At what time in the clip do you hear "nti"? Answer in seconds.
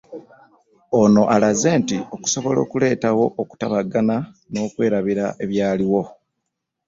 1.81-1.97